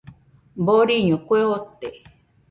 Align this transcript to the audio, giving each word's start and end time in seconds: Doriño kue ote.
Doriño 0.69 1.15
kue 1.27 1.39
ote. 1.57 1.89